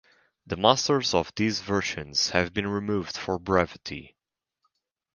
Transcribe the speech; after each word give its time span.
The 0.47 0.57
masters 0.57 1.13
of 1.13 1.31
these 1.35 1.59
versions 1.61 2.31
have 2.31 2.55
been 2.55 2.65
removed 2.65 3.15
for 3.15 3.37
brevity. 3.37 4.15